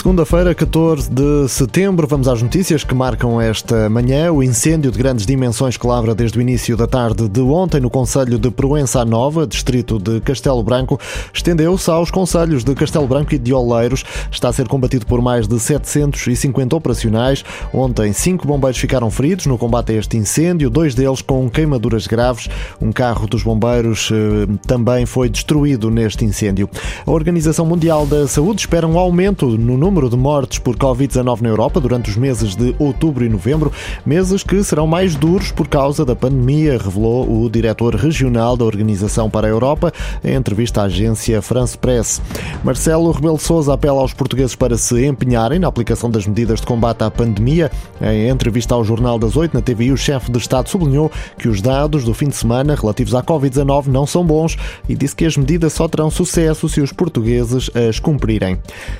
Segunda-feira, 0.00 0.54
14 0.54 1.10
de 1.10 1.46
setembro, 1.46 2.06
vamos 2.06 2.26
às 2.26 2.40
notícias 2.40 2.82
que 2.82 2.94
marcam 2.94 3.38
esta 3.38 3.86
manhã. 3.90 4.32
O 4.32 4.42
incêndio 4.42 4.90
de 4.90 4.96
grandes 4.96 5.26
dimensões 5.26 5.76
que 5.76 5.86
lavra 5.86 6.14
desde 6.14 6.38
o 6.38 6.40
início 6.40 6.74
da 6.74 6.86
tarde 6.86 7.28
de 7.28 7.42
ontem 7.42 7.82
no 7.82 7.90
Conselho 7.90 8.38
de 8.38 8.50
Proença 8.50 9.04
Nova, 9.04 9.46
distrito 9.46 9.98
de 9.98 10.18
Castelo 10.22 10.62
Branco, 10.62 10.98
estendeu-se 11.34 11.90
aos 11.90 12.10
conselhos 12.10 12.64
de 12.64 12.74
Castelo 12.74 13.06
Branco 13.06 13.34
e 13.34 13.38
de 13.38 13.52
Oleiros. 13.52 14.02
Está 14.32 14.48
a 14.48 14.52
ser 14.54 14.66
combatido 14.68 15.04
por 15.04 15.20
mais 15.20 15.46
de 15.46 15.60
750 15.60 16.74
operacionais. 16.74 17.44
Ontem, 17.70 18.14
cinco 18.14 18.46
bombeiros 18.46 18.78
ficaram 18.78 19.10
feridos 19.10 19.44
no 19.44 19.58
combate 19.58 19.92
a 19.92 19.96
este 19.96 20.16
incêndio, 20.16 20.70
dois 20.70 20.94
deles 20.94 21.20
com 21.20 21.50
queimaduras 21.50 22.06
graves. 22.06 22.48
Um 22.80 22.90
carro 22.90 23.26
dos 23.26 23.42
bombeiros 23.42 24.08
eh, 24.10 24.50
também 24.66 25.04
foi 25.04 25.28
destruído 25.28 25.90
neste 25.90 26.24
incêndio. 26.24 26.70
A 27.06 27.10
Organização 27.10 27.66
Mundial 27.66 28.06
da 28.06 28.26
Saúde 28.26 28.60
espera 28.60 28.88
um 28.88 28.98
aumento 28.98 29.46
no 29.58 29.76
número 29.76 29.89
de 29.90 30.16
mortes 30.16 30.60
por 30.60 30.76
Covid-19 30.76 31.40
na 31.40 31.48
Europa 31.48 31.80
durante 31.80 32.10
os 32.10 32.16
meses 32.16 32.54
de 32.54 32.74
outubro 32.78 33.24
e 33.24 33.28
novembro, 33.28 33.72
meses 34.06 34.44
que 34.44 34.62
serão 34.62 34.86
mais 34.86 35.16
duros 35.16 35.50
por 35.50 35.66
causa 35.66 36.04
da 36.04 36.14
pandemia, 36.14 36.78
revelou 36.78 37.42
o 37.42 37.50
diretor 37.50 37.96
regional 37.96 38.56
da 38.56 38.64
Organização 38.64 39.28
para 39.28 39.48
a 39.48 39.50
Europa 39.50 39.92
em 40.22 40.34
entrevista 40.34 40.82
à 40.82 40.84
agência 40.84 41.42
France 41.42 41.76
Press. 41.76 42.22
Marcelo 42.62 43.10
Rebelo 43.10 43.38
Sousa 43.38 43.74
apela 43.74 44.00
aos 44.00 44.14
portugueses 44.14 44.54
para 44.54 44.78
se 44.78 45.04
empenharem 45.04 45.58
na 45.58 45.66
aplicação 45.66 46.08
das 46.08 46.24
medidas 46.24 46.60
de 46.60 46.66
combate 46.66 47.02
à 47.02 47.10
pandemia. 47.10 47.68
Em 48.00 48.28
entrevista 48.28 48.76
ao 48.76 48.84
Jornal 48.84 49.18
das 49.18 49.34
Oito 49.34 49.54
na 49.54 49.60
TVI, 49.60 49.90
o 49.90 49.96
chefe 49.96 50.30
de 50.30 50.38
Estado 50.38 50.68
sublinhou 50.68 51.10
que 51.36 51.48
os 51.48 51.60
dados 51.60 52.04
do 52.04 52.14
fim 52.14 52.28
de 52.28 52.36
semana 52.36 52.76
relativos 52.76 53.14
à 53.14 53.22
Covid-19 53.24 53.86
não 53.88 54.06
são 54.06 54.24
bons 54.24 54.56
e 54.88 54.94
disse 54.94 55.16
que 55.16 55.26
as 55.26 55.36
medidas 55.36 55.72
só 55.72 55.88
terão 55.88 56.10
sucesso 56.10 56.68
se 56.68 56.80
os 56.80 56.92
portugueses 56.92 57.68
as 57.74 57.98
cumprirem. 57.98 58.56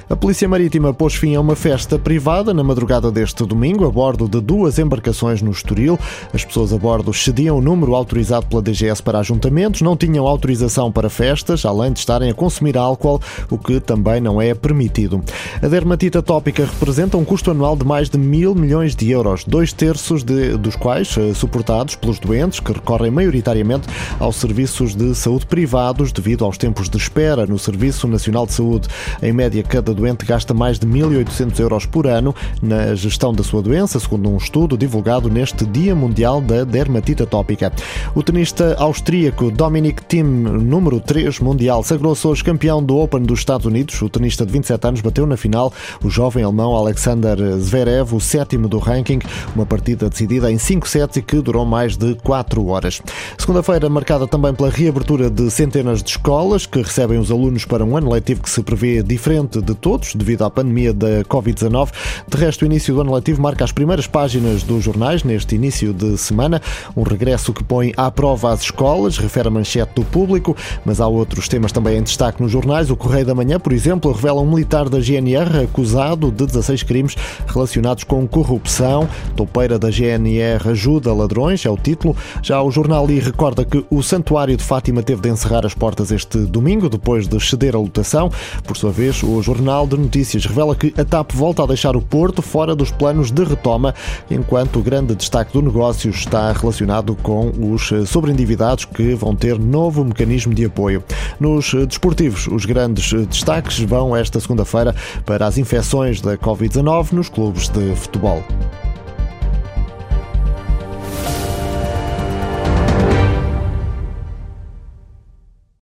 A 0.09 0.17
Polícia 0.17 0.49
Marítima 0.49 0.80
Marítima 0.81 0.95
pôs 0.95 1.15
fim 1.15 1.35
a 1.35 1.41
uma 1.41 1.55
festa 1.55 1.99
privada 1.99 2.55
na 2.55 2.65
madrugada 2.65 3.11
deste 3.11 3.45
domingo, 3.45 3.85
a 3.85 3.91
bordo 3.91 4.27
de 4.27 4.41
duas 4.41 4.79
embarcações 4.79 5.43
no 5.43 5.51
Estoril. 5.51 5.99
As 6.33 6.43
pessoas 6.43 6.73
a 6.73 6.79
bordo 6.79 7.13
cediam 7.13 7.59
o 7.59 7.61
número 7.61 7.95
autorizado 7.95 8.47
pela 8.47 8.63
DGS 8.63 9.03
para 9.03 9.19
ajuntamentos, 9.19 9.83
não 9.83 9.95
tinham 9.95 10.27
autorização 10.27 10.91
para 10.91 11.11
festas, 11.11 11.67
além 11.67 11.93
de 11.93 11.99
estarem 11.99 12.31
a 12.31 12.35
consumir 12.35 12.79
álcool, 12.79 13.21
o 13.51 13.59
que 13.59 13.79
também 13.79 14.23
não 14.23 14.41
é 14.41 14.55
permitido. 14.55 15.23
A 15.63 15.69
dermatite 15.69 16.17
atópica 16.17 16.65
representa 16.65 17.19
um 17.19 17.25
custo 17.25 17.51
anual 17.51 17.77
de 17.77 17.85
mais 17.85 18.09
de 18.09 18.17
mil 18.17 18.55
milhões 18.55 18.97
de 18.97 19.11
euros, 19.11 19.45
dois 19.45 19.75
terços 19.75 20.25
de, 20.25 20.57
dos 20.57 20.77
quais 20.77 21.15
eh, 21.19 21.35
suportados 21.35 21.95
pelos 21.95 22.19
doentes 22.19 22.59
que 22.59 22.73
recorrem 22.73 23.11
maioritariamente 23.11 23.87
aos 24.19 24.37
serviços 24.37 24.95
de 24.95 25.15
saúde 25.15 25.45
privados 25.45 26.11
devido 26.11 26.45
aos 26.45 26.57
tempos 26.57 26.89
de 26.89 26.97
espera 26.97 27.47
no 27.47 27.59
Serviço 27.59 28.09
Nacional 28.09 28.47
de 28.47 28.55
Saúde. 28.55 28.89
Em 29.23 29.33
média, 29.33 29.63
cada 29.63 29.93
doente 29.93 30.25
gasta 30.25 30.55
mais 30.55 30.70
de 30.79 30.87
1.800 30.87 31.59
euros 31.61 31.87
por 31.87 32.07
ano 32.07 32.35
na 32.63 32.95
gestão 32.95 33.33
da 33.33 33.43
sua 33.43 33.63
doença, 33.63 33.99
segundo 33.99 34.29
um 34.31 34.37
estudo 34.37 34.77
divulgado 34.77 35.29
neste 35.29 35.65
Dia 35.65 35.95
Mundial 35.95 36.41
da 36.41 36.65
Dermatite 36.65 37.23
Atópica. 37.23 37.73
O 38.15 38.23
tenista 38.23 38.77
austríaco 38.79 39.51
Dominic 39.51 40.05
Thiem, 40.05 40.25
número 40.25 41.01
3 41.01 41.41
mundial, 41.41 41.83
sagrou-se 41.83 42.27
hoje 42.27 42.45
campeão 42.45 42.83
do 42.83 42.97
Open 42.97 43.23
dos 43.23 43.41
Estados 43.41 43.67
Unidos. 43.67 44.01
O 44.03 44.09
tenista 44.09 44.47
de 44.47 44.53
27 44.53 44.87
anos 44.87 45.01
bateu 45.01 45.27
na 45.27 45.37
final 45.37 45.73
o 46.03 46.11
jovem 46.11 46.45
alemão 46.45 46.75
Alexander 46.75 47.37
Zverev, 47.59 48.15
o 48.15 48.21
sétimo 48.21 48.69
do 48.69 48.79
ranking, 48.79 49.21
uma 49.55 49.67
partida 49.67 50.09
decidida 50.09 50.51
em 50.51 50.59
5 50.59 50.89
sets 50.89 51.17
e 51.17 51.23
que 51.23 51.41
durou 51.41 51.65
mais 51.65 51.97
de 51.97 52.15
4 52.17 52.67
horas. 52.67 53.03
Segunda-feira 53.39 53.89
marcada 53.89 54.27
também 54.27 54.55
pela 54.55 54.71
reabertura 54.71 55.31
de 55.31 55.51
centenas 55.51 56.03
de 56.03 56.11
escolas 56.11 56.67
que 56.67 56.83
recebem 56.83 57.19
os 57.19 57.31
alunos 57.31 57.65
para 57.65 57.85
um 57.85 57.97
ano 57.97 58.11
letivo 58.11 58.43
que 58.43 58.51
se 58.51 58.63
prevê 58.63 59.03
diferente 59.03 59.61
de 59.61 59.75
todos 59.75 60.15
devido 60.15 60.45
à 60.45 60.51
pandemia 60.51 60.60
da 60.63 61.25
Covid-19. 61.25 61.91
De 62.29 62.37
resto, 62.37 62.63
o 62.63 62.67
início 62.67 62.95
do 62.95 63.01
ano 63.01 63.15
letivo 63.15 63.41
marca 63.41 63.65
as 63.65 63.73
primeiras 63.73 64.07
páginas 64.07 64.63
dos 64.63 64.85
jornais 64.85 65.25
neste 65.25 65.55
início 65.55 65.93
de 65.93 66.17
semana. 66.19 66.61
Um 66.97 67.03
regresso 67.03 67.53
que 67.53 67.65
põe 67.65 67.93
à 67.97 68.11
prova 68.11 68.53
as 68.53 68.63
escolas, 68.63 69.19
refere 69.19 69.49
a 69.49 69.51
manchete 69.51 69.93
do 69.95 70.05
público, 70.05 70.57
mas 70.85 71.01
há 71.01 71.07
outros 71.07 71.49
temas 71.49 71.73
também 71.73 71.99
em 71.99 72.03
destaque 72.03 72.43
nos 72.43 72.53
jornais. 72.53 72.91
O 72.91 72.97
Correio 72.97 73.27
da 73.27 73.35
Manhã, 73.35 73.59
por 73.59 73.73
exemplo, 73.73 74.13
revela 74.13 74.41
um 74.41 74.51
militar 74.51 74.89
da 74.89 75.01
GNR 75.01 75.65
acusado 75.65 76.31
de 76.31 76.47
16 76.47 76.83
crimes 76.83 77.17
relacionados 77.47 78.05
com 78.05 78.27
corrupção. 78.27 79.09
Topeira 79.37 79.79
da 79.79 79.91
GNR 79.91 80.71
ajuda 80.71 81.13
ladrões, 81.13 81.65
é 81.65 81.71
o 81.71 81.77
título. 81.77 82.17
Já 82.43 82.63
o 82.63 82.71
jornal 82.71 83.11
I 83.11 83.19
recorda 83.19 83.65
que 83.65 83.85
o 83.91 84.03
Santuário 84.03 84.57
de 84.57 84.65
Fátima 84.65 85.03
teve 85.03 85.23
de 85.23 85.29
encerrar 85.29 85.65
as 85.65 85.75
portas 85.75 86.11
este 86.11 86.39
domingo, 86.39 86.89
depois 86.89 87.27
de 87.27 87.39
ceder 87.41 87.75
a 87.75 87.79
lotação. 87.79 88.31
Por 88.65 88.77
sua 88.77 88.91
vez, 88.91 89.23
o 89.23 89.43
Jornal 89.43 89.87
de 89.87 89.97
Notícias 89.97 90.45
revela 90.51 90.75
que 90.75 90.93
a 90.99 91.05
TAP 91.05 91.33
volta 91.33 91.63
a 91.63 91.67
deixar 91.67 91.97
o 91.97 92.03
Porto 92.03 92.43
fora 92.43 92.75
dos 92.75 92.91
planos 92.91 93.31
de 93.31 93.45
retoma, 93.45 93.95
enquanto 94.31 94.79
o 94.79 94.83
grande 94.83 95.15
destaque 95.15 95.53
do 95.53 95.63
negócio 95.63 96.11
está 96.11 96.53
relacionado 96.53 97.17
com 97.23 97.51
os 97.73 97.91
sobreendividados 98.07 98.85
que 98.85 99.15
vão 99.15 99.35
ter 99.35 99.59
novo 99.59 100.05
mecanismo 100.05 100.53
de 100.53 100.65
apoio. 100.65 101.03
Nos 101.39 101.73
desportivos, 101.87 102.47
os 102.49 102.65
grandes 102.65 103.13
destaques 103.29 103.79
vão 103.81 104.15
esta 104.15 104.41
segunda-feira 104.41 104.95
para 105.25 105.47
as 105.47 105.57
infecções 105.57 106.21
da 106.21 106.37
Covid-19 106.37 107.13
nos 107.13 107.29
clubes 107.29 107.69
de 107.69 107.95
futebol. 107.95 108.43